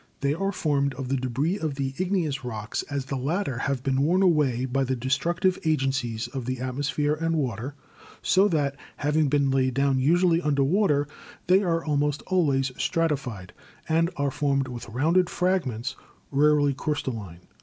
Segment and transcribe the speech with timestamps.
[0.21, 4.01] They are formed of the debris of the Igneous rocks as the latter have been
[4.01, 7.75] worn away by the destructive agencies of the atmosphere and water,
[8.23, 11.07] so that, having been laid down usually under water,
[11.45, 13.53] they are almost always strati fied,
[13.87, 15.95] and are formed with rounded fragments
[16.31, 17.41] rarely crys talline.